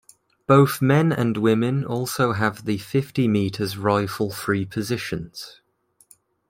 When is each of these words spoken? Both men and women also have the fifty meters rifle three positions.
Both 0.47 0.81
men 0.81 1.11
and 1.11 1.37
women 1.37 1.85
also 1.85 2.31
have 2.31 2.65
the 2.65 2.79
fifty 2.79 3.27
meters 3.27 3.77
rifle 3.77 4.31
three 4.31 4.65
positions. 4.65 5.61